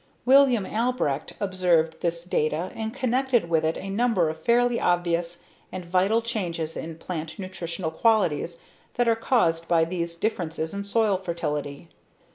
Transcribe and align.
William 0.25 0.65
Albrecht 0.65 1.33
observed 1.39 2.01
this 2.01 2.23
data 2.23 2.71
and 2.73 2.91
connected 2.91 3.47
with 3.47 3.63
it 3.63 3.77
a 3.77 3.87
number 3.91 4.29
of 4.31 4.41
fairly 4.41 4.79
obvious 4.79 5.43
and 5.71 5.85
vital 5.85 6.23
changes 6.23 6.75
in 6.75 6.97
plant 6.97 7.37
nutritional 7.37 7.91
qualities 7.91 8.57
that 8.95 9.07
are 9.07 9.15
caused 9.15 9.67
by 9.67 9.85
these 9.85 10.15
differences 10.15 10.73
in 10.73 10.83
soil 10.85 11.17
fertility. 11.17 11.87